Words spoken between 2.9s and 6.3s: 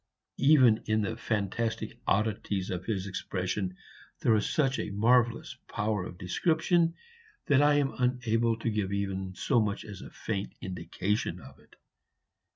expression there was such a marvellous power of